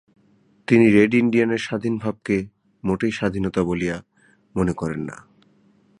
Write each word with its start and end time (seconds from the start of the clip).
তিনি 0.67 0.85
রেড 0.91 1.13
ইণ্ডিয়ানের 1.13 1.57
স্বাধীন 1.57 1.97
ভাবকে 1.97 2.47
মোটেই 2.83 3.11
স্বাধীনতা 3.11 3.61
বলিয়া 3.63 3.97
মনে 4.55 4.73
করেন 4.73 5.01
না। 5.01 5.17